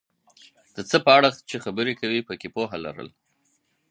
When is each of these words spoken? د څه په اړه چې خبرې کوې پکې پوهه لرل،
د 0.75 0.77
څه 0.89 0.97
په 1.05 1.09
اړه 1.17 1.29
چې 1.49 1.55
خبرې 1.65 1.93
کوې 1.99 2.19
پکې 2.27 2.47
پوهه 2.55 2.77
لرل، 2.85 3.09